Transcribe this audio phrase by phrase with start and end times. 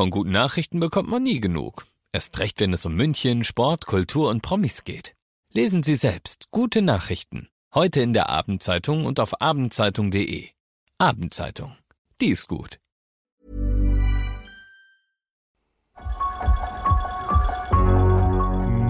[0.00, 1.84] Von guten Nachrichten bekommt man nie genug.
[2.10, 5.14] Erst recht, wenn es um München, Sport, Kultur und Promis geht.
[5.52, 7.50] Lesen Sie selbst gute Nachrichten.
[7.74, 10.48] Heute in der Abendzeitung und auf abendzeitung.de.
[10.96, 11.76] Abendzeitung.
[12.18, 12.80] Die ist gut.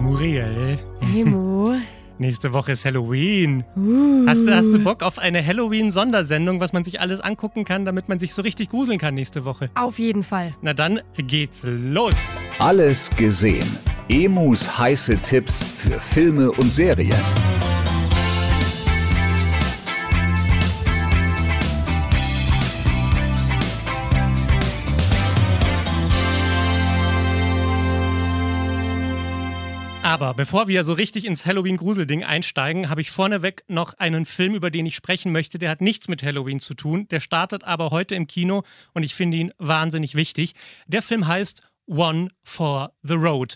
[0.04, 0.78] Muriel.
[1.00, 1.74] Hey Mo.
[2.20, 3.64] Nächste Woche ist Halloween.
[3.74, 4.26] Uh.
[4.26, 8.10] Hast, du, hast du Bock auf eine Halloween-Sondersendung, was man sich alles angucken kann, damit
[8.10, 9.70] man sich so richtig gruseln kann nächste Woche?
[9.74, 10.54] Auf jeden Fall.
[10.60, 12.12] Na dann geht's los.
[12.58, 13.66] Alles gesehen.
[14.10, 17.16] Emus heiße Tipps für Filme und Serien.
[30.10, 34.68] Aber bevor wir so richtig ins Halloween-Gruselding einsteigen, habe ich vorneweg noch einen Film, über
[34.72, 35.56] den ich sprechen möchte.
[35.56, 37.06] Der hat nichts mit Halloween zu tun.
[37.12, 40.54] Der startet aber heute im Kino und ich finde ihn wahnsinnig wichtig.
[40.88, 43.54] Der Film heißt One for the Road.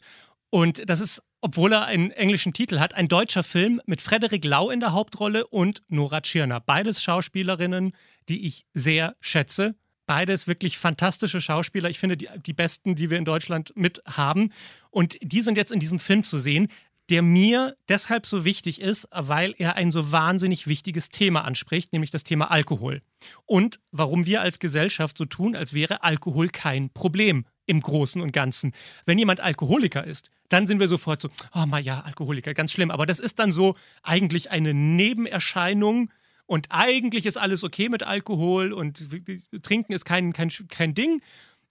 [0.50, 4.70] Und das ist, obwohl er einen englischen Titel hat, ein deutscher Film mit Frederik Lau
[4.70, 6.60] in der Hauptrolle und Nora Tschirner.
[6.60, 7.96] Beides Schauspielerinnen,
[8.28, 9.74] die ich sehr schätze.
[10.06, 11.88] Beides wirklich fantastische Schauspieler.
[11.90, 14.50] Ich finde die, die besten, die wir in Deutschland mit haben.
[14.90, 16.68] Und die sind jetzt in diesem Film zu sehen,
[17.10, 22.10] der mir deshalb so wichtig ist, weil er ein so wahnsinnig wichtiges Thema anspricht, nämlich
[22.10, 23.00] das Thema Alkohol.
[23.44, 28.32] Und warum wir als Gesellschaft so tun, als wäre Alkohol kein Problem im Großen und
[28.32, 28.72] Ganzen.
[29.06, 32.90] Wenn jemand Alkoholiker ist, dann sind wir sofort so, oh mal ja, Alkoholiker, ganz schlimm.
[32.90, 36.10] Aber das ist dann so eigentlich eine Nebenerscheinung
[36.46, 39.08] und eigentlich ist alles okay mit Alkohol und
[39.62, 41.22] Trinken ist kein, kein, kein Ding.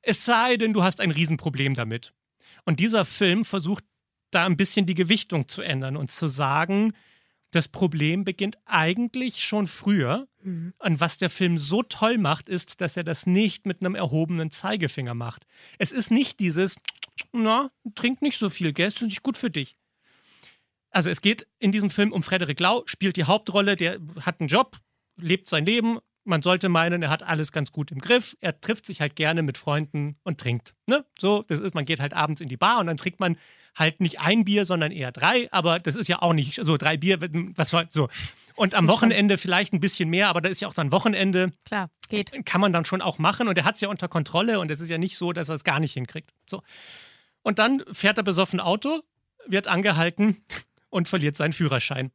[0.02, 2.14] Es sei denn, du hast ein Riesenproblem damit.
[2.66, 3.84] Und dieser Film versucht
[4.32, 6.94] da ein bisschen die Gewichtung zu ändern und zu sagen,
[7.52, 10.28] das Problem beginnt eigentlich schon früher.
[10.42, 10.74] Mhm.
[10.80, 14.50] Und was der Film so toll macht, ist, dass er das nicht mit einem erhobenen
[14.50, 15.46] Zeigefinger macht.
[15.78, 16.78] Es ist nicht dieses,
[17.32, 19.78] na, trink nicht so viel, gell, ist nicht gut für dich.
[20.94, 24.48] Also es geht in diesem Film um Frederik Lau, spielt die Hauptrolle, der hat einen
[24.48, 24.78] Job,
[25.18, 25.98] lebt sein Leben.
[26.24, 28.38] Man sollte meinen, er hat alles ganz gut im Griff.
[28.40, 30.76] Er trifft sich halt gerne mit Freunden und trinkt.
[30.86, 31.04] Ne?
[31.20, 33.38] So, das ist, man geht halt abends in die Bar und dann trinkt man
[33.76, 35.52] halt nicht ein Bier, sondern eher drei.
[35.52, 37.20] Aber das ist ja auch nicht so drei Bier,
[37.56, 38.08] was soll so.
[38.56, 41.52] Und am Wochenende vielleicht ein bisschen mehr, aber da ist ja auch dann Wochenende.
[41.66, 42.46] Klar, geht.
[42.46, 44.80] Kann man dann schon auch machen und er hat es ja unter Kontrolle und es
[44.80, 46.34] ist ja nicht so, dass er es gar nicht hinkriegt.
[46.48, 46.62] So.
[47.42, 49.02] Und dann fährt er besoffen Auto,
[49.48, 50.46] wird angehalten
[50.94, 52.12] und verliert seinen Führerschein.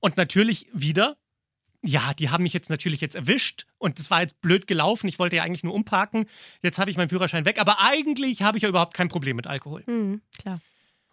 [0.00, 1.16] Und natürlich wieder,
[1.84, 5.06] ja, die haben mich jetzt natürlich jetzt erwischt und es war jetzt blöd gelaufen.
[5.08, 6.26] Ich wollte ja eigentlich nur umparken.
[6.62, 9.46] Jetzt habe ich meinen Führerschein weg, aber eigentlich habe ich ja überhaupt kein Problem mit
[9.46, 9.82] Alkohol.
[9.86, 10.60] Mhm, klar.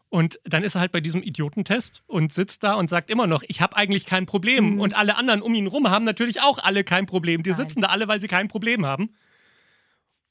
[0.08, 3.44] Und dann ist er halt bei diesem Idiotentest und sitzt da und sagt immer noch,
[3.48, 4.76] ich habe eigentlich kein Problem.
[4.76, 4.80] Mhm.
[4.80, 7.44] Und alle anderen um ihn rum haben natürlich auch alle kein Problem.
[7.44, 7.58] Die Nein.
[7.58, 9.16] sitzen da alle, weil sie kein Problem haben.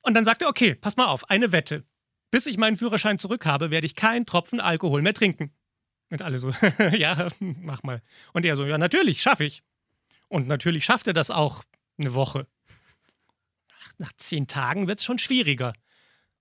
[0.01, 1.85] Und dann sagt er, okay, pass mal auf, eine Wette.
[2.31, 5.53] Bis ich meinen Führerschein zurück habe, werde ich keinen Tropfen Alkohol mehr trinken.
[6.11, 6.51] Und alle so,
[6.93, 8.03] ja, mach mal.
[8.33, 9.63] Und er so, ja, natürlich, schaffe ich.
[10.29, 11.65] Und natürlich schafft er das auch
[11.99, 12.47] eine Woche.
[13.99, 15.73] Nach zehn Tagen wird es schon schwieriger.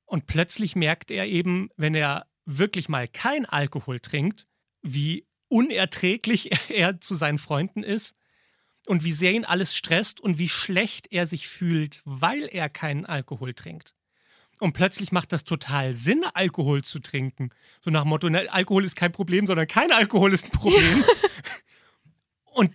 [0.05, 4.47] Und plötzlich merkt er eben, wenn er wirklich mal kein Alkohol trinkt,
[4.81, 8.15] wie unerträglich er zu seinen Freunden ist
[8.85, 13.05] und wie sehr ihn alles stresst und wie schlecht er sich fühlt, weil er keinen
[13.05, 13.96] Alkohol trinkt.
[14.59, 17.51] Und plötzlich macht das total Sinn, Alkohol zu trinken.
[17.81, 21.03] So nach dem Motto, ne, Alkohol ist kein Problem, sondern kein Alkohol ist ein Problem.
[22.45, 22.73] und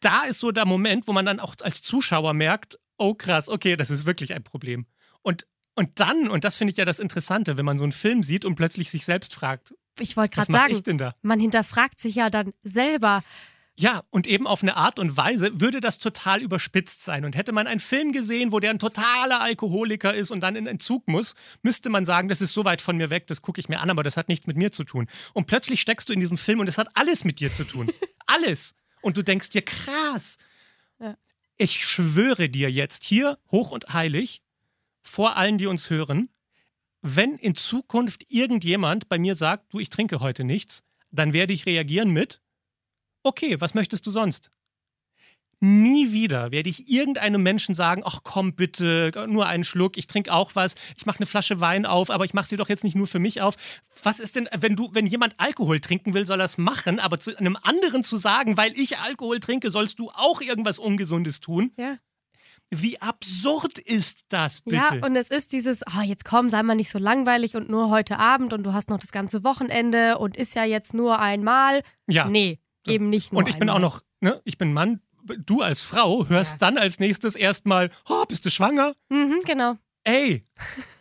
[0.00, 3.76] da ist so der Moment, wo man dann auch als Zuschauer merkt, oh krass, okay,
[3.76, 4.86] das ist wirklich ein Problem.
[5.22, 8.22] Und, und dann, und das finde ich ja das Interessante, wenn man so einen Film
[8.22, 12.52] sieht und plötzlich sich selbst fragt, ich wollte gerade sagen, man hinterfragt sich ja dann
[12.62, 13.24] selber.
[13.78, 17.26] Ja, und eben auf eine Art und Weise würde das total überspitzt sein.
[17.26, 20.66] Und hätte man einen Film gesehen, wo der ein totaler Alkoholiker ist und dann in
[20.66, 23.68] Entzug muss, müsste man sagen, das ist so weit von mir weg, das gucke ich
[23.68, 25.08] mir an, aber das hat nichts mit mir zu tun.
[25.34, 27.92] Und plötzlich steckst du in diesem Film und es hat alles mit dir zu tun.
[28.26, 28.74] alles.
[29.02, 30.38] Und du denkst dir, krass.
[30.98, 31.18] Ja.
[31.58, 34.42] Ich schwöre dir jetzt hier hoch und heilig,
[35.02, 36.30] vor allen, die uns hören,
[37.02, 41.66] wenn in Zukunft irgendjemand bei mir sagt, du, ich trinke heute nichts, dann werde ich
[41.66, 42.40] reagieren mit,
[43.26, 44.50] okay, was möchtest du sonst?
[45.60, 50.30] Nie wieder werde ich irgendeinem Menschen sagen, ach komm bitte, nur einen Schluck, ich trinke
[50.30, 52.94] auch was, ich mache eine Flasche Wein auf, aber ich mache sie doch jetzt nicht
[52.94, 53.54] nur für mich auf.
[54.02, 57.18] Was ist denn, wenn du, wenn jemand Alkohol trinken will, soll er es machen, aber
[57.18, 61.72] zu einem anderen zu sagen, weil ich Alkohol trinke, sollst du auch irgendwas Ungesundes tun?
[61.78, 61.96] Ja.
[62.70, 64.76] Wie absurd ist das bitte?
[64.76, 67.88] Ja, und es ist dieses, oh, jetzt komm, sei mal nicht so langweilig und nur
[67.88, 71.82] heute Abend und du hast noch das ganze Wochenende und ist ja jetzt nur einmal.
[72.08, 72.28] Ja.
[72.28, 73.40] Nee, eben nicht nur.
[73.40, 76.58] Und ich bin auch noch, ne, ich bin Mann, du als Frau hörst ja.
[76.58, 78.94] dann als nächstes erstmal, oh, bist du schwanger?
[79.08, 79.76] Mhm, genau.
[80.04, 80.44] Ey,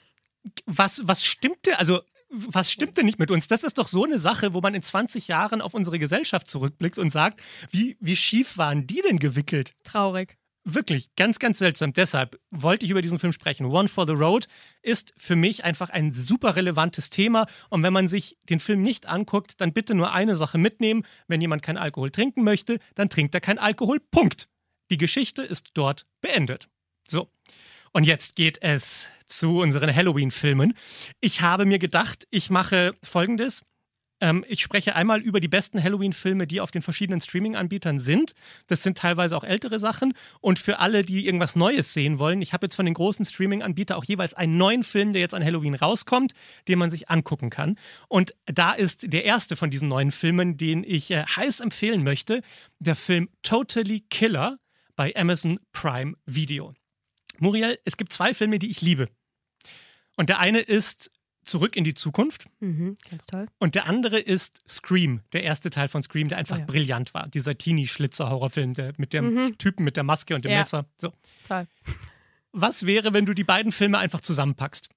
[0.66, 3.48] was, was stimmte, also was stimmt denn nicht mit uns?
[3.48, 6.98] Das ist doch so eine Sache, wo man in 20 Jahren auf unsere Gesellschaft zurückblickt
[6.98, 7.42] und sagt,
[7.72, 9.74] wie, wie schief waren die denn gewickelt?
[9.84, 10.38] Traurig.
[10.68, 11.94] Wirklich, ganz, ganz seltsam.
[11.94, 13.68] Deshalb wollte ich über diesen Film sprechen.
[13.68, 14.48] One for the Road
[14.82, 17.46] ist für mich einfach ein super relevantes Thema.
[17.70, 21.04] Und wenn man sich den Film nicht anguckt, dann bitte nur eine Sache mitnehmen.
[21.28, 24.00] Wenn jemand keinen Alkohol trinken möchte, dann trinkt er keinen Alkohol.
[24.00, 24.48] Punkt.
[24.90, 26.68] Die Geschichte ist dort beendet.
[27.08, 27.30] So.
[27.92, 30.74] Und jetzt geht es zu unseren Halloween-Filmen.
[31.22, 33.64] Ich habe mir gedacht, ich mache folgendes.
[34.22, 38.34] Ähm, ich spreche einmal über die besten Halloween-Filme, die auf den verschiedenen Streaming-Anbietern sind.
[38.68, 40.14] Das sind teilweise auch ältere Sachen.
[40.42, 43.98] Und für alle, die irgendwas Neues sehen wollen, ich habe jetzt von den großen Streaming-Anbietern
[43.98, 46.34] auch jeweils einen neuen Film, der jetzt an Halloween rauskommt,
[46.68, 47.78] den man sich angucken kann.
[48.08, 52.42] Und da ist der erste von diesen neuen Filmen, den ich äh, heiß empfehlen möchte,
[52.80, 54.58] der Film Totally Killer
[54.96, 56.74] bei Amazon Prime Video.
[57.40, 59.10] Muriel, es gibt zwei Filme, die ich liebe.
[60.16, 61.12] Und der eine ist
[61.46, 62.48] Zurück in die Zukunft.
[62.60, 63.46] Mhm, ganz toll.
[63.60, 66.66] Und der andere ist Scream, der erste Teil von Scream, der einfach Oh ja.
[66.66, 67.28] brillant war.
[67.28, 69.58] Dieser Teenie-Schlitzer-Horrorfilm mit dem Mhm.
[69.58, 70.58] Typen mit der Maske und dem Ja.
[70.60, 70.86] Messer.
[70.98, 71.14] So.
[71.48, 71.68] Toll.
[72.52, 74.90] Was wäre, wenn du die beiden Filme einfach zusammenpackst?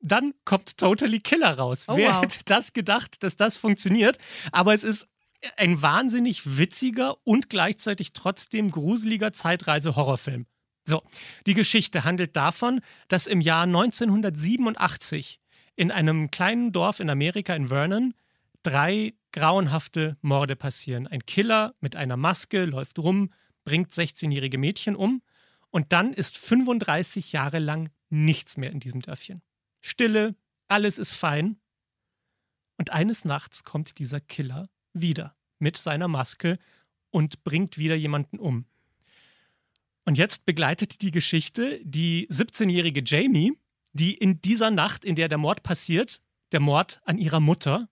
[0.00, 1.86] Dann kommt Totally Killer raus.
[1.88, 2.22] Oh, Wer wow.
[2.22, 4.18] hätte das gedacht, dass das funktioniert?
[4.52, 5.08] Aber es ist
[5.56, 10.46] ein wahnsinnig witziger und gleichzeitig trotzdem gruseliger Zeitreise-Horrorfilm.
[10.84, 11.02] So,
[11.46, 15.38] die Geschichte handelt davon, dass im Jahr 1987
[15.78, 18.12] in einem kleinen Dorf in Amerika, in Vernon,
[18.64, 21.06] drei grauenhafte Morde passieren.
[21.06, 23.32] Ein Killer mit einer Maske läuft rum,
[23.64, 25.22] bringt 16-jährige Mädchen um
[25.70, 29.40] und dann ist 35 Jahre lang nichts mehr in diesem Dörfchen.
[29.80, 30.34] Stille,
[30.66, 31.60] alles ist fein.
[32.76, 36.58] Und eines Nachts kommt dieser Killer wieder mit seiner Maske
[37.10, 38.66] und bringt wieder jemanden um.
[40.04, 43.52] Und jetzt begleitet die Geschichte die 17-jährige Jamie,
[43.98, 46.22] die in dieser Nacht, in der der Mord passiert,
[46.52, 47.88] der Mord an ihrer Mutter,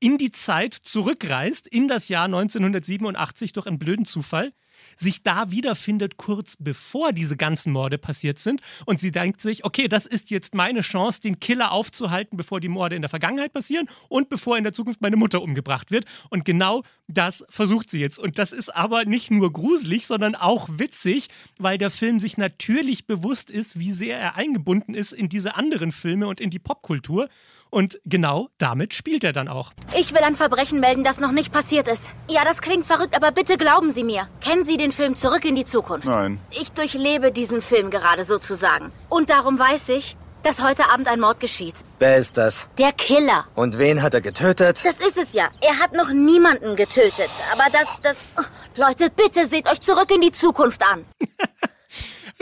[0.00, 4.52] in die Zeit zurückreist, in das Jahr 1987 durch einen blöden Zufall,
[4.96, 8.60] sich da wiederfindet, kurz bevor diese ganzen Morde passiert sind.
[8.86, 12.68] Und sie denkt sich, okay, das ist jetzt meine Chance, den Killer aufzuhalten, bevor die
[12.68, 16.04] Morde in der Vergangenheit passieren und bevor in der Zukunft meine Mutter umgebracht wird.
[16.28, 18.18] Und genau das versucht sie jetzt.
[18.18, 21.28] Und das ist aber nicht nur gruselig, sondern auch witzig,
[21.58, 25.92] weil der Film sich natürlich bewusst ist, wie sehr er eingebunden ist in diese anderen
[25.92, 27.28] Filme und in die Popkultur.
[27.70, 29.72] Und genau damit spielt er dann auch.
[29.96, 32.12] Ich will ein Verbrechen melden, das noch nicht passiert ist.
[32.28, 34.28] Ja, das klingt verrückt, aber bitte glauben Sie mir.
[34.40, 36.08] Kennen Sie den Film Zurück in die Zukunft?
[36.08, 36.40] Nein.
[36.50, 38.90] Ich durchlebe diesen Film gerade sozusagen.
[39.08, 41.74] Und darum weiß ich, dass heute Abend ein Mord geschieht.
[41.98, 42.66] Wer ist das?
[42.78, 43.44] Der Killer.
[43.54, 44.84] Und wen hat er getötet?
[44.84, 45.48] Das ist es ja.
[45.60, 47.30] Er hat noch niemanden getötet.
[47.52, 48.24] Aber das, das...
[48.38, 51.04] Oh, Leute, bitte seht euch zurück in die Zukunft an.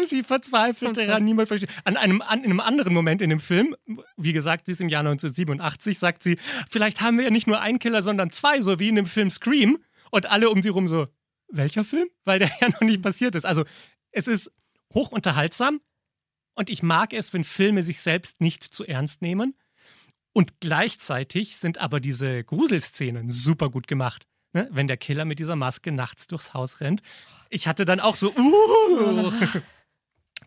[0.07, 1.71] Sie verzweifelt daran, niemand versteht.
[1.85, 3.75] An einem, an einem anderen Moment in dem Film,
[4.17, 6.39] wie gesagt, sie ist im Jahr 1987, sagt sie,
[6.71, 9.31] vielleicht haben wir ja nicht nur einen Killer, sondern zwei, so wie in dem Film
[9.31, 9.79] Scream.
[10.11, 11.07] Und alle um sie rum so,
[11.49, 12.09] welcher Film?
[12.25, 13.45] Weil der ja noch nicht passiert ist.
[13.45, 13.65] Also
[14.13, 14.53] es ist
[14.95, 15.81] hochunterhaltsam
[16.55, 19.55] und ich mag es, wenn Filme sich selbst nicht zu ernst nehmen.
[20.33, 24.27] Und gleichzeitig sind aber diese Gruselszenen super gut gemacht.
[24.53, 24.69] Ne?
[24.71, 27.03] Wenn der Killer mit dieser Maske nachts durchs Haus rennt.
[27.51, 29.33] Ich hatte dann auch so, uh,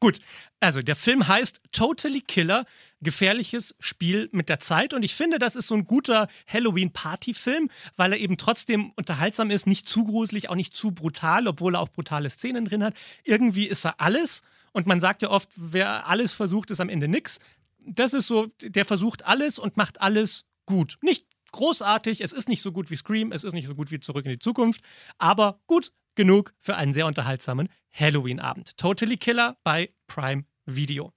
[0.01, 0.19] Gut,
[0.59, 2.65] also der Film heißt Totally Killer,
[3.01, 4.95] gefährliches Spiel mit der Zeit.
[4.95, 9.67] Und ich finde, das ist so ein guter Halloween-Party-Film, weil er eben trotzdem unterhaltsam ist,
[9.67, 12.95] nicht zu gruselig, auch nicht zu brutal, obwohl er auch brutale Szenen drin hat.
[13.23, 14.41] Irgendwie ist er alles.
[14.71, 17.37] Und man sagt ja oft, wer alles versucht, ist am Ende nix.
[17.85, 20.97] Das ist so, der versucht alles und macht alles gut.
[21.03, 23.99] Nicht großartig, es ist nicht so gut wie Scream, es ist nicht so gut wie
[23.99, 24.81] Zurück in die Zukunft,
[25.19, 28.77] aber gut genug für einen sehr unterhaltsamen Halloween-Abend.
[28.77, 31.11] Totally Killer bei Prime Video.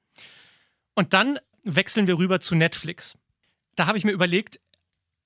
[0.94, 3.16] Und dann wechseln wir rüber zu Netflix.
[3.76, 4.60] Da habe ich mir überlegt,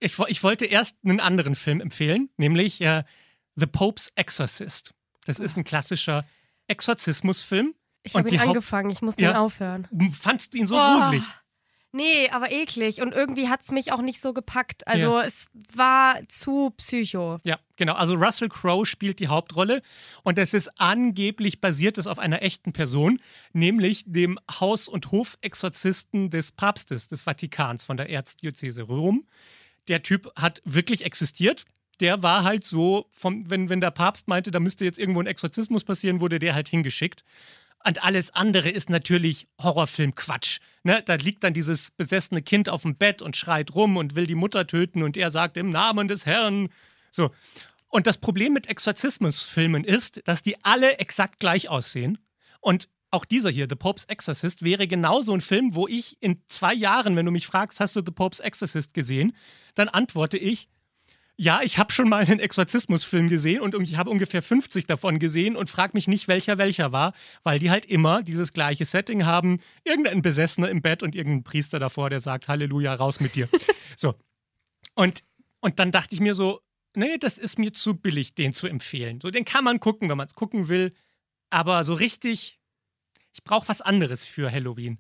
[0.01, 3.05] ich, ich wollte erst einen anderen Film empfehlen, nämlich äh,
[3.57, 4.95] The Pope's Exorcist.
[5.25, 6.25] Das ist ein klassischer
[6.69, 7.75] Exorzismusfilm.
[8.05, 9.33] Ich habe ihn angefangen, ich muss Ja.
[9.33, 9.89] den aufhören.
[10.13, 10.95] Fandst ihn so Oh.
[11.01, 11.25] gruselig?
[11.91, 13.01] Nee, aber eklig.
[13.01, 14.87] Und irgendwie hat es mich auch nicht so gepackt.
[14.87, 15.25] Also Ja.
[15.25, 17.39] es war zu psycho.
[17.45, 17.95] Ja, genau.
[17.95, 19.81] Also Russell Crowe spielt die Hauptrolle
[20.23, 23.21] und es ist angeblich basiert es auf einer echten Person,
[23.55, 29.25] nämlich dem Haus- und Hofexorzisten des Papstes des Vatikans von der Erzdiözese Rom.
[29.89, 31.65] Der Typ hat wirklich existiert.
[32.01, 35.27] Der war halt so, vom, wenn, wenn der Papst meinte, da müsste jetzt irgendwo ein
[35.27, 37.25] Exorzismus passieren, wurde der halt hingeschickt.
[37.85, 40.59] Und alles andere ist natürlich Horrorfilm-Quatsch.
[40.83, 41.03] Ne?
[41.05, 44.35] Da liegt dann dieses besessene Kind auf dem Bett und schreit rum und will die
[44.35, 46.69] Mutter töten und er sagt im Namen des Herrn.
[47.11, 47.31] So.
[47.89, 52.19] Und das Problem mit Exorzismusfilmen ist, dass die alle exakt gleich aussehen.
[52.61, 56.75] Und auch dieser hier, The Pope's Exorcist, wäre genauso ein Film, wo ich in zwei
[56.75, 59.35] Jahren, wenn du mich fragst, hast du The Pope's Exorcist gesehen,
[59.75, 60.69] dann antworte ich,
[61.41, 65.55] ja, ich habe schon mal einen Exorzismusfilm gesehen und ich habe ungefähr 50 davon gesehen
[65.55, 67.15] und frage mich nicht, welcher welcher war,
[67.45, 69.61] weil die halt immer dieses gleiche Setting haben.
[69.85, 73.49] Irgendein Besessener im Bett und irgendein Priester davor, der sagt, Halleluja, raus mit dir.
[73.97, 74.17] so.
[74.97, 75.23] Und,
[75.61, 76.61] und dann dachte ich mir so,
[76.97, 79.21] nee, das ist mir zu billig, den zu empfehlen.
[79.21, 80.93] So, den kann man gucken, wenn man es gucken will.
[81.51, 82.59] Aber so richtig,
[83.33, 84.99] ich brauche was anderes für Halloween.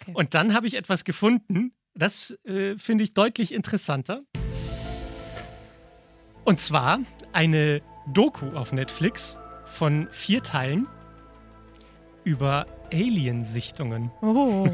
[0.00, 0.12] Okay.
[0.14, 4.22] Und dann habe ich etwas gefunden, das äh, finde ich deutlich interessanter.
[6.44, 7.00] Und zwar
[7.32, 7.80] eine
[8.12, 10.86] Doku auf Netflix von vier Teilen
[12.22, 14.10] über Aliensichtungen.
[14.22, 14.66] Oh.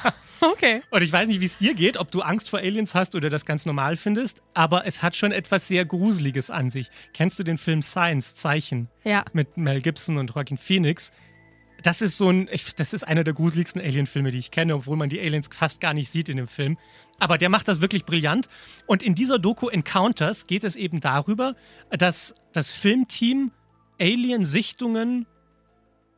[0.40, 0.82] okay.
[0.90, 3.30] Und ich weiß nicht, wie es dir geht, ob du Angst vor Aliens hast oder
[3.30, 6.88] das ganz normal findest, aber es hat schon etwas sehr Gruseliges an sich.
[7.14, 9.24] Kennst du den Film Science, Zeichen, Ja.
[9.32, 11.12] mit Mel Gibson und Joaquin Phoenix?
[11.82, 14.96] Das ist so ein, ich, das ist einer der gruseligsten Alien-Filme, die ich kenne, obwohl
[14.96, 16.76] man die Aliens fast gar nicht sieht in dem Film.
[17.18, 18.48] Aber der macht das wirklich brillant.
[18.86, 21.54] Und in dieser Doku Encounters geht es eben darüber,
[21.90, 23.52] dass das Filmteam
[24.00, 25.26] Alien-Sichtungen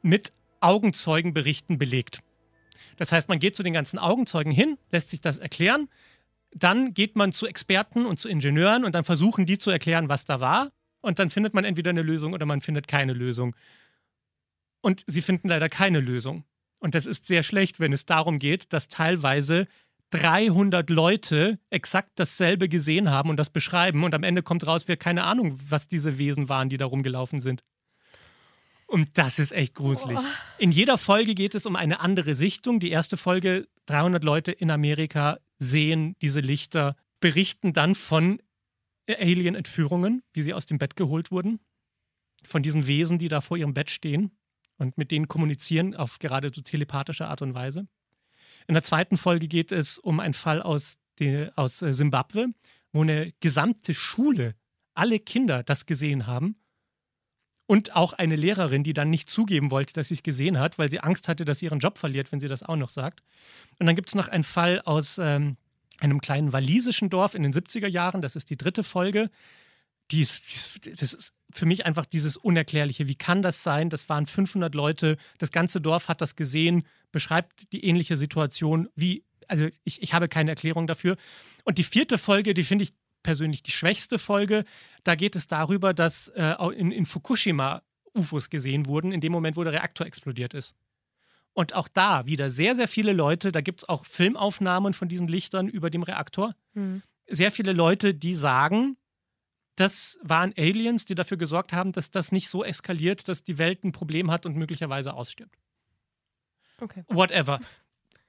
[0.02, 2.21] mit Augenzeugenberichten belegt.
[2.97, 5.88] Das heißt, man geht zu den ganzen Augenzeugen hin, lässt sich das erklären,
[6.52, 10.25] dann geht man zu Experten und zu Ingenieuren und dann versuchen die zu erklären, was
[10.25, 10.71] da war.
[11.00, 13.55] Und dann findet man entweder eine Lösung oder man findet keine Lösung.
[14.82, 16.44] Und sie finden leider keine Lösung.
[16.78, 19.66] Und das ist sehr schlecht, wenn es darum geht, dass teilweise
[20.10, 24.02] 300 Leute exakt dasselbe gesehen haben und das beschreiben.
[24.02, 27.40] Und am Ende kommt raus, wir keine Ahnung, was diese Wesen waren, die da rumgelaufen
[27.40, 27.62] sind.
[28.87, 30.18] Und das ist echt gruselig.
[30.58, 32.80] In jeder Folge geht es um eine andere Sichtung.
[32.80, 38.42] Die erste Folge, 300 Leute in Amerika sehen diese Lichter, berichten dann von
[39.08, 41.60] Alien-Entführungen, wie sie aus dem Bett geholt wurden.
[42.44, 44.32] Von diesen Wesen, die da vor ihrem Bett stehen
[44.80, 47.87] und mit denen kommunizieren auf gerade so telepathische Art und Weise.
[48.66, 52.46] In der zweiten Folge geht es um einen Fall aus, die, aus äh, Simbabwe,
[52.92, 54.54] wo eine gesamte Schule,
[54.94, 56.56] alle Kinder das gesehen haben.
[57.66, 60.90] Und auch eine Lehrerin, die dann nicht zugeben wollte, dass sie es gesehen hat, weil
[60.90, 63.22] sie Angst hatte, dass sie ihren Job verliert, wenn sie das auch noch sagt.
[63.78, 65.56] Und dann gibt es noch einen Fall aus ähm,
[66.00, 69.30] einem kleinen walisischen Dorf in den 70er Jahren, das ist die dritte Folge.
[70.10, 73.09] Die, ist- die, das ist für mich einfach dieses Unerklärliche.
[73.09, 73.90] Wie kann das sein?
[73.90, 78.88] Das waren 500 Leute, das ganze Dorf hat das gesehen, beschreibt die ähnliche Situation.
[78.95, 81.16] Wie, also ich, ich habe keine Erklärung dafür.
[81.64, 82.92] Und die vierte Folge, die finde ich
[83.23, 84.64] persönlich die schwächste Folge.
[85.04, 87.83] Da geht es darüber, dass äh, in, in Fukushima
[88.14, 90.75] UFOs gesehen wurden, in dem Moment, wo der Reaktor explodiert ist.
[91.52, 95.28] Und auch da wieder sehr, sehr viele Leute, da gibt es auch Filmaufnahmen von diesen
[95.28, 96.54] Lichtern über dem Reaktor.
[96.75, 97.02] Hm.
[97.28, 98.97] Sehr viele Leute, die sagen,
[99.80, 103.82] das waren Aliens, die dafür gesorgt haben, dass das nicht so eskaliert, dass die Welt
[103.82, 105.56] ein Problem hat und möglicherweise ausstirbt.
[106.80, 107.02] Okay.
[107.08, 107.60] Whatever.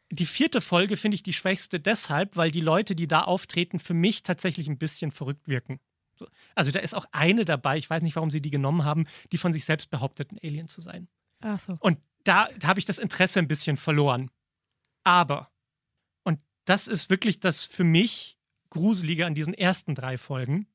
[0.09, 3.93] Die vierte Folge finde ich die schwächste deshalb, weil die Leute, die da auftreten, für
[3.93, 5.81] mich tatsächlich ein bisschen verrückt wirken.
[6.15, 6.25] So.
[6.55, 9.37] Also da ist auch eine dabei, ich weiß nicht, warum sie die genommen haben, die
[9.37, 11.09] von sich selbst behauptet, ein Alien zu sein.
[11.41, 11.75] Ach so.
[11.81, 14.31] Und da, da habe ich das Interesse ein bisschen verloren.
[15.03, 15.51] Aber,
[16.23, 18.37] und das ist wirklich das für mich
[18.69, 20.67] Gruselige an diesen ersten drei Folgen,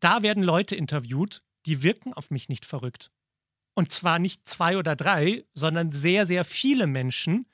[0.00, 3.10] da werden Leute interviewt, die wirken auf mich nicht verrückt.
[3.74, 7.46] Und zwar nicht zwei oder drei, sondern sehr, sehr viele Menschen,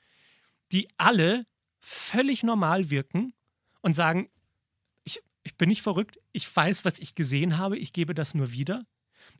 [0.71, 1.45] die alle
[1.79, 3.33] völlig normal wirken
[3.81, 4.29] und sagen,
[5.03, 8.51] ich, ich bin nicht verrückt, ich weiß, was ich gesehen habe, ich gebe das nur
[8.51, 8.85] wieder.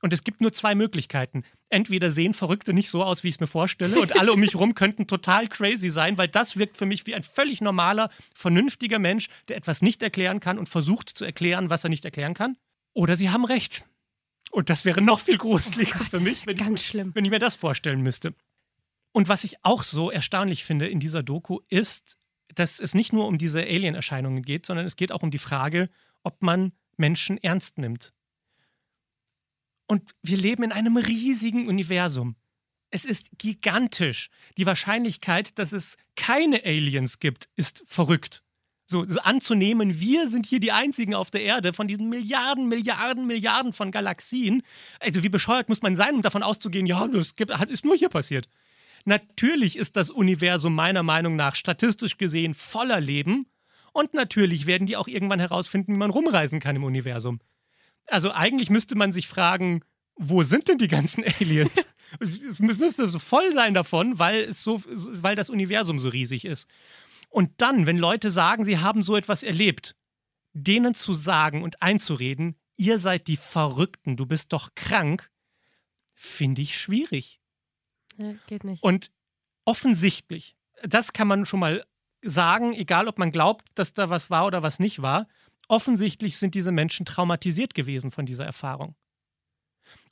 [0.02, 1.44] Und es gibt nur zwei Möglichkeiten.
[1.70, 4.56] Entweder sehen Verrückte nicht so aus, wie ich es mir vorstelle, und alle um mich
[4.56, 9.00] rum könnten total crazy sein, weil das wirkt für mich wie ein völlig normaler, vernünftiger
[9.00, 12.58] Mensch, der etwas nicht erklären kann und versucht zu erklären, was er nicht erklären kann.
[12.96, 13.86] Oder sie haben recht.
[14.52, 17.14] Und das wäre noch viel gruseliger Oh Gott, für mich, wenn ganz ich, schlimm.
[17.14, 18.34] wenn ich mir das vorstellen müsste.
[19.12, 22.18] Und was ich auch so erstaunlich finde in dieser Doku ist,
[22.56, 25.90] dass es nicht nur um diese Alien-Erscheinungen geht, sondern es geht auch um die Frage,
[26.24, 28.14] ob man Menschen ernst nimmt.
[29.88, 32.38] Und wir leben in einem riesigen Universum.
[32.92, 34.30] Es ist gigantisch.
[34.58, 38.45] Die Wahrscheinlichkeit, dass es keine Aliens gibt, ist verrückt.
[38.88, 43.26] So, so anzunehmen, wir sind hier die einzigen auf der Erde von diesen Milliarden, Milliarden,
[43.26, 44.62] Milliarden von Galaxien.
[45.00, 48.10] Also wie bescheuert muss man sein, um davon auszugehen, ja, das gibt, ist nur hier
[48.10, 48.48] passiert.
[49.06, 53.48] Natürlich ist das Universum meiner Meinung nach statistisch gesehen voller Leben.
[53.94, 57.40] Und natürlich werden die auch irgendwann herausfinden, wie man rumreisen kann im Universum.
[58.08, 59.82] Also eigentlich müsste man sich fragen,
[60.16, 61.88] wo sind denn die ganzen Aliens?
[62.20, 66.68] es müsste so voll sein davon, weil, es so, weil das Universum so riesig ist.
[67.36, 69.98] Und dann, wenn Leute sagen, sie haben so etwas erlebt,
[70.54, 75.30] denen zu sagen und einzureden, ihr seid die Verrückten, du bist doch krank,
[76.14, 77.42] finde ich schwierig.
[78.16, 78.82] Nee, geht nicht.
[78.82, 79.12] Und
[79.66, 81.86] offensichtlich, das kann man schon mal
[82.22, 85.28] sagen, egal ob man glaubt, dass da was war oder was nicht war,
[85.68, 88.96] offensichtlich sind diese Menschen traumatisiert gewesen von dieser Erfahrung.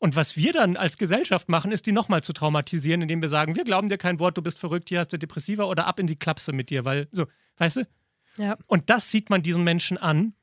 [0.03, 3.55] Und was wir dann als Gesellschaft machen, ist, die nochmal zu traumatisieren, indem wir sagen,
[3.55, 6.07] wir glauben dir kein Wort, du bist verrückt, hier hast du Depressiva oder ab in
[6.07, 7.87] die Klapse mit dir, weil so, weißt du?
[8.37, 8.57] Ja.
[8.67, 10.33] Und das sieht man diesen Menschen an,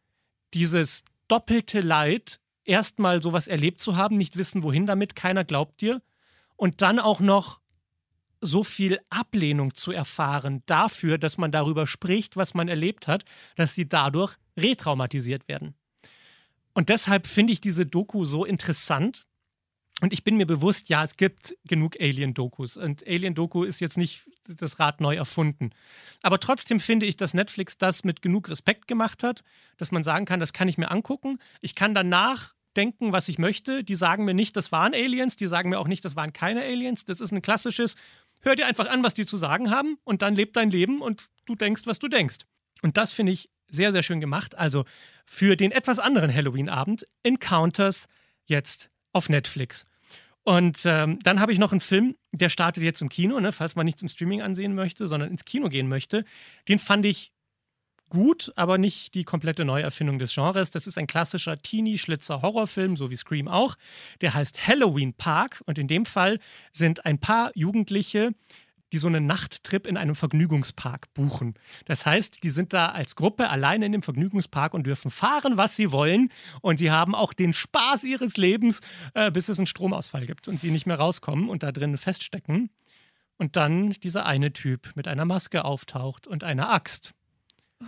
[0.55, 6.01] dieses doppelte Leid, erstmal sowas erlebt zu haben, nicht wissen, wohin damit, keiner glaubt dir.
[6.57, 7.61] Und dann auch noch
[8.41, 13.27] so viel Ablehnung zu erfahren dafür, dass man darüber spricht, was man erlebt hat,
[13.57, 15.75] dass sie dadurch retraumatisiert werden.
[16.73, 19.27] Und deshalb finde ich diese Doku so interessant.
[20.01, 22.77] Und ich bin mir bewusst, ja, es gibt genug Alien-Dokus.
[22.77, 25.71] Und Alien-Doku ist jetzt nicht das Rad neu erfunden.
[26.23, 29.43] Aber trotzdem finde ich, dass Netflix das mit genug Respekt gemacht hat,
[29.77, 31.39] dass man sagen kann, das kann ich mir angucken.
[31.61, 33.85] Ich kann danach denken, was ich möchte.
[33.85, 35.37] Die sagen mir nicht, das waren Aliens.
[35.37, 37.05] Die sagen mir auch nicht, das waren keine Aliens.
[37.05, 37.97] Das ist ein klassisches,
[38.41, 41.29] hör dir einfach an, was die zu sagen haben und dann lebt dein Leben und
[41.47, 42.39] du denkst, was du denkst.
[42.83, 44.57] Und das finde ich sehr, sehr schön gemacht.
[44.57, 44.85] Also
[45.25, 48.09] für den etwas anderen Halloween-Abend Encounters
[48.47, 49.87] jetzt auf Netflix.
[50.45, 53.77] Und ähm, dann habe ich noch einen Film, der startet jetzt im Kino, ne, falls
[53.77, 56.25] man nichts im Streaming ansehen möchte, sondern ins Kino gehen möchte.
[56.69, 57.33] Den fand ich
[58.09, 60.71] gut, aber nicht die komplette Neuerfindung des Genres.
[60.71, 63.77] Das ist ein klassischer Teenie-Schlitzer-Horrorfilm, so wie Scream auch.
[64.21, 66.39] Der heißt Halloween Park und in dem Fall
[66.73, 68.33] sind ein paar Jugendliche
[68.93, 71.55] die so einen Nachttrip in einem Vergnügungspark buchen.
[71.85, 75.77] Das heißt, die sind da als Gruppe alleine in dem Vergnügungspark und dürfen fahren, was
[75.77, 76.31] sie wollen.
[76.61, 78.81] Und die haben auch den Spaß ihres Lebens,
[79.15, 82.71] äh, bis es einen Stromausfall gibt und sie nicht mehr rauskommen und da drin feststecken.
[83.37, 87.13] Und dann dieser eine Typ mit einer Maske auftaucht und einer Axt.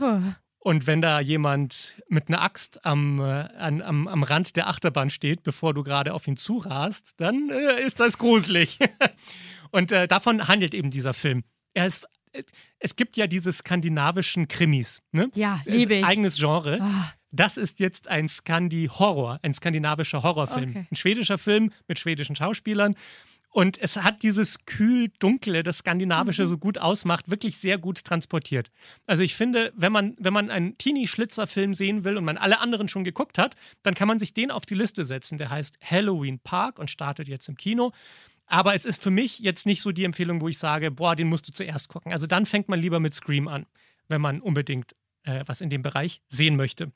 [0.01, 0.33] Huh.
[0.65, 5.11] Und wenn da jemand mit einer Axt am, äh, an, am, am Rand der Achterbahn
[5.11, 8.79] steht, bevor du gerade auf ihn zurast, dann äh, ist das gruselig.
[9.73, 11.43] Und äh, davon handelt eben dieser Film.
[11.75, 12.43] Er ist, äh,
[12.79, 15.03] es gibt ja diese skandinavischen Krimis.
[15.11, 15.31] Ne?
[15.35, 16.05] Ja, liebe ich.
[16.05, 16.79] Eigenes Genre.
[16.81, 17.13] Ah.
[17.33, 20.71] Das ist jetzt ein Skandi-Horror, ein skandinavischer Horrorfilm.
[20.71, 20.87] Okay.
[20.91, 22.95] Ein schwedischer Film mit schwedischen Schauspielern.
[23.55, 26.49] Und es hat dieses kühl-dunkle, das Skandinavische Mhm.
[26.49, 28.69] so gut ausmacht, wirklich sehr gut transportiert.
[29.07, 32.89] Also ich finde, wenn man, wenn man einen Teenie-Schlitzer-Film sehen will und man alle anderen
[32.89, 35.37] schon geguckt hat, dann kann man sich den auf die Liste setzen.
[35.37, 37.93] Der heißt Halloween Park und startet jetzt im Kino.
[38.47, 41.29] Aber es ist für mich jetzt nicht so die Empfehlung, wo ich sage, boah, den
[41.29, 42.13] musst du zuerst gucken.
[42.13, 43.67] Also dann fängt man lieber mit Scream an,
[44.09, 46.93] wenn man unbedingt äh, was in dem Bereich sehen möchte.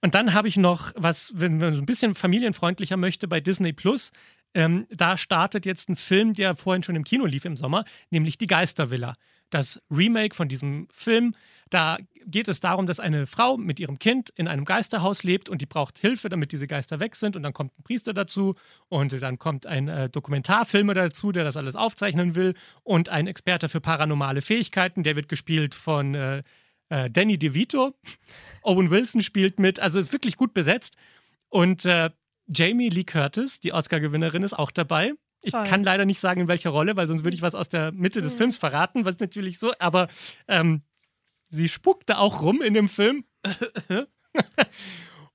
[0.00, 3.72] Und dann habe ich noch was, wenn man so ein bisschen familienfreundlicher möchte, bei Disney
[3.72, 4.12] Plus.
[4.52, 8.36] Ähm, da startet jetzt ein Film, der vorhin schon im Kino lief im Sommer, nämlich
[8.36, 9.16] Die Geistervilla.
[9.50, 11.34] Das Remake von diesem Film.
[11.70, 15.60] Da geht es darum, dass eine Frau mit ihrem Kind in einem Geisterhaus lebt und
[15.60, 17.36] die braucht Hilfe, damit diese Geister weg sind.
[17.36, 18.54] Und dann kommt ein Priester dazu
[18.88, 23.68] und dann kommt ein äh, Dokumentarfilmer dazu, der das alles aufzeichnen will und ein Experte
[23.68, 25.02] für paranormale Fähigkeiten.
[25.02, 26.42] Der wird gespielt von äh,
[26.88, 27.94] äh, Danny DeVito.
[28.62, 30.96] Owen Wilson spielt mit, also ist wirklich gut besetzt.
[31.48, 32.10] Und äh,
[32.46, 35.12] Jamie Lee Curtis, die Oscar-Gewinnerin, ist auch dabei.
[35.42, 35.64] Ich Toll.
[35.64, 38.22] kann leider nicht sagen, in welcher Rolle, weil sonst würde ich was aus der Mitte
[38.22, 40.08] des Films verraten, was natürlich so, aber
[40.48, 40.82] ähm,
[41.54, 43.24] sie spuckt da auch rum in dem Film.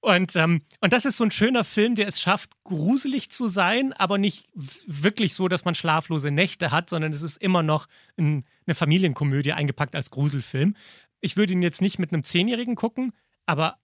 [0.01, 3.93] und, ähm, und das ist so ein schöner Film, der es schafft, gruselig zu sein,
[3.93, 8.45] aber nicht wirklich so, dass man schlaflose Nächte hat, sondern es ist immer noch ein,
[8.67, 10.75] eine Familienkomödie eingepackt als Gruselfilm.
[11.21, 13.13] Ich würde ihn jetzt nicht mit einem Zehnjährigen gucken,
[13.45, 13.77] aber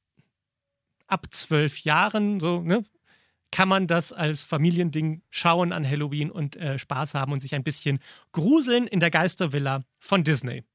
[1.08, 2.86] ab zwölf Jahren, so, ne,
[3.52, 7.64] kann man das als Familiending schauen an Halloween und äh, Spaß haben und sich ein
[7.64, 8.00] bisschen
[8.34, 10.66] gruseln in der Geistervilla von Disney.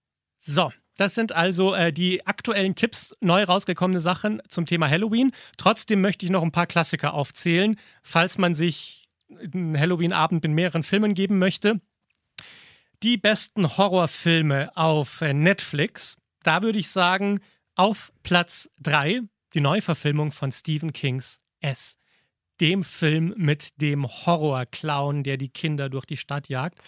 [0.42, 5.32] So, das sind also äh, die aktuellen Tipps, neu rausgekommene Sachen zum Thema Halloween.
[5.58, 10.82] Trotzdem möchte ich noch ein paar Klassiker aufzählen, falls man sich einen Halloween-Abend mit mehreren
[10.82, 11.80] Filmen geben möchte.
[13.02, 16.16] Die besten Horrorfilme auf Netflix.
[16.42, 17.40] Da würde ich sagen,
[17.74, 19.20] auf Platz 3
[19.54, 21.98] die Neuverfilmung von Stephen Kings S.
[22.60, 26.78] Dem Film mit dem Horrorclown, der die Kinder durch die Stadt jagt.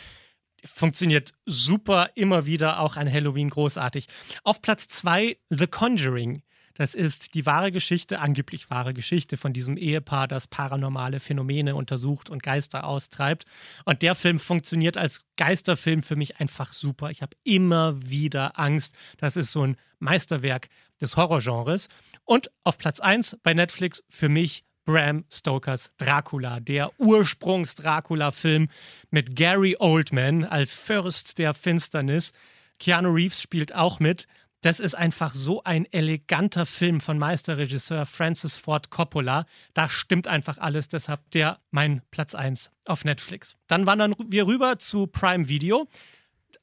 [0.64, 4.06] Funktioniert super, immer wieder auch an Halloween großartig.
[4.44, 6.42] Auf Platz 2 The Conjuring.
[6.74, 12.30] Das ist die wahre Geschichte, angeblich wahre Geschichte von diesem Ehepaar, das paranormale Phänomene untersucht
[12.30, 13.44] und Geister austreibt.
[13.84, 17.10] Und der Film funktioniert als Geisterfilm für mich einfach super.
[17.10, 18.96] Ich habe immer wieder Angst.
[19.18, 20.68] Das ist so ein Meisterwerk
[21.00, 21.88] des Horrorgenres.
[22.24, 28.68] Und auf Platz 1 bei Netflix für mich Bram Stokers Dracula, der Ursprungs-Dracula-Film
[29.10, 32.32] mit Gary Oldman als Fürst der Finsternis.
[32.78, 34.26] Keanu Reeves spielt auch mit.
[34.62, 39.44] Das ist einfach so ein eleganter Film von Meisterregisseur Francis Ford Coppola.
[39.74, 43.56] Da stimmt einfach alles, deshalb der mein Platz 1 auf Netflix.
[43.66, 45.88] Dann wandern wir rüber zu Prime Video.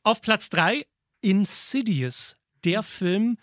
[0.03, 0.86] Auf Platz 3
[1.21, 3.38] Insidious, der Film,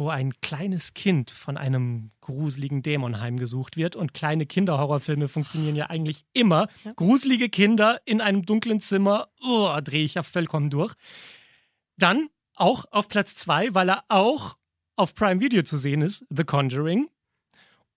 [0.00, 3.96] wo ein kleines Kind von einem gruseligen Dämon heimgesucht wird.
[3.96, 6.68] Und kleine Kinderhorrorfilme funktionieren ja eigentlich immer.
[6.84, 6.94] Ja.
[6.96, 10.94] Gruselige Kinder in einem dunklen Zimmer, oh, drehe ich ja vollkommen durch.
[11.98, 14.56] Dann auch auf Platz 2, weil er auch
[14.96, 17.10] auf Prime Video zu sehen ist, The Conjuring.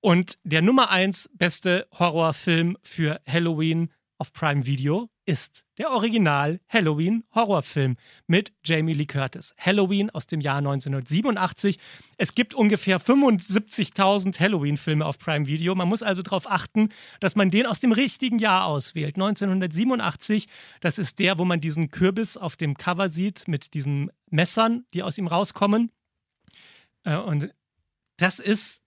[0.02, 7.26] Und der Nummer 1 beste Horrorfilm für Halloween auf Prime Video ist der Original Halloween
[7.36, 9.54] Horrorfilm mit Jamie Lee Curtis.
[9.58, 11.78] Halloween aus dem Jahr 1987.
[12.16, 15.76] Es gibt ungefähr 75.000 Halloween-Filme auf Prime Video.
[15.76, 16.88] Man muss also darauf achten,
[17.20, 19.18] dass man den aus dem richtigen Jahr auswählt.
[19.18, 20.48] 1987,
[20.80, 25.04] das ist der, wo man diesen Kürbis auf dem Cover sieht mit diesen Messern, die
[25.04, 25.92] aus ihm rauskommen.
[27.04, 27.54] Äh, und
[28.16, 28.86] das ist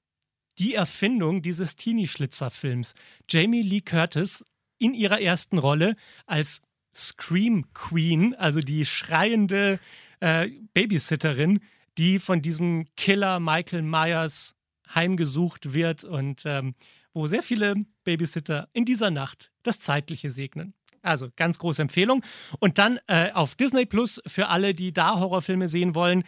[0.58, 2.94] die Erfindung dieses Teenie-Schlitzer-Films.
[3.28, 4.42] Jamie Lee Curtis
[4.78, 6.62] in ihrer ersten Rolle als
[6.94, 9.78] Scream Queen, also die schreiende
[10.20, 11.60] äh, Babysitterin,
[11.98, 14.54] die von diesem Killer Michael Myers
[14.94, 16.74] heimgesucht wird und ähm,
[17.12, 20.74] wo sehr viele Babysitter in dieser Nacht das Zeitliche segnen.
[21.02, 22.22] Also ganz große Empfehlung.
[22.58, 26.24] Und dann äh, auf Disney Plus für alle, die da Horrorfilme sehen wollen.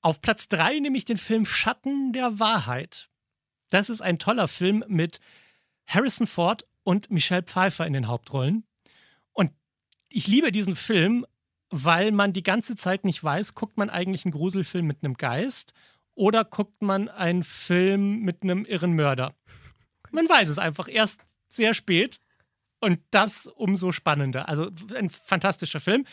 [0.00, 3.10] Auf Platz 3 nehme ich den Film Schatten der Wahrheit.
[3.70, 5.20] Das ist ein toller Film mit
[5.86, 8.64] Harrison Ford und Michelle Pfeiffer in den Hauptrollen.
[9.32, 9.52] Und
[10.08, 11.26] ich liebe diesen Film,
[11.70, 15.74] weil man die ganze Zeit nicht weiß, guckt man eigentlich einen Gruselfilm mit einem Geist
[16.14, 19.34] oder guckt man einen Film mit einem irren Mörder.
[20.12, 22.20] Man weiß es einfach erst sehr spät
[22.80, 24.48] und das umso spannender.
[24.48, 26.06] Also ein fantastischer Film.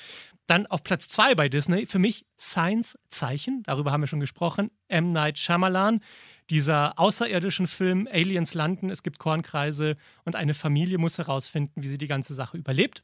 [0.47, 3.61] Dann auf Platz zwei bei Disney für mich Science Zeichen.
[3.63, 4.71] Darüber haben wir schon gesprochen.
[4.87, 5.09] M.
[5.09, 6.01] Night Shyamalan
[6.51, 11.97] dieser außerirdischen Film Aliens landen, es gibt Kornkreise und eine Familie muss herausfinden, wie sie
[11.97, 13.03] die ganze Sache überlebt.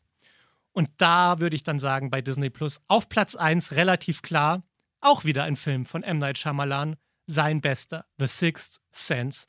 [0.73, 4.63] Und da würde ich dann sagen, bei Disney Plus auf Platz 1 relativ klar,
[4.99, 6.17] auch wieder ein Film von M.
[6.17, 9.47] Night Shyamalan, sein bester, The Sixth Sense,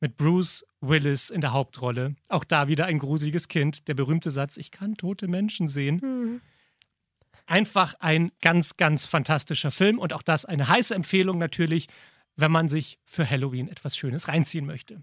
[0.00, 2.16] mit Bruce Willis in der Hauptrolle.
[2.28, 6.00] Auch da wieder ein gruseliges Kind, der berühmte Satz, ich kann tote Menschen sehen.
[6.02, 6.40] Mhm.
[7.46, 11.88] Einfach ein ganz, ganz fantastischer Film und auch das eine heiße Empfehlung natürlich
[12.36, 15.02] wenn man sich für Halloween etwas Schönes reinziehen möchte.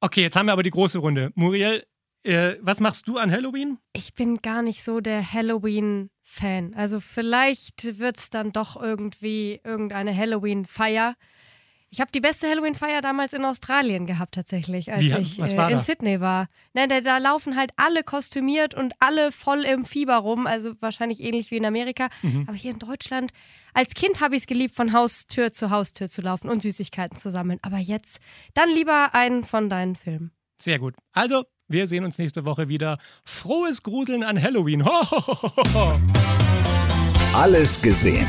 [0.00, 1.30] Okay, jetzt haben wir aber die große Runde.
[1.34, 1.84] Muriel,
[2.22, 3.78] äh, was machst du an Halloween?
[3.92, 6.74] Ich bin gar nicht so der Halloween-Fan.
[6.74, 11.16] Also vielleicht wird es dann doch irgendwie irgendeine Halloween-Feier.
[11.92, 15.56] Ich habe die beste Halloween-Feier damals in Australien gehabt, tatsächlich, als Wie, ich äh, in
[15.56, 15.80] da?
[15.80, 16.48] Sydney war.
[16.72, 21.20] Nein, da, da, laufen halt alle kostümiert und alle voll im Fieber rum, also wahrscheinlich
[21.20, 22.08] ähnlich wie in Amerika.
[22.22, 22.44] Mhm.
[22.46, 23.32] Aber hier in Deutschland,
[23.74, 27.28] als Kind habe ich es geliebt, von Haustür zu Haustür zu laufen und Süßigkeiten zu
[27.28, 27.58] sammeln.
[27.62, 28.20] Aber jetzt
[28.54, 30.30] dann lieber einen von deinen Filmen.
[30.56, 30.94] Sehr gut.
[31.12, 32.98] Also, wir sehen uns nächste Woche wieder.
[33.24, 34.84] Frohes Gruseln an Halloween.
[34.86, 36.00] Ho, ho, ho,
[37.34, 38.28] Alles gesehen.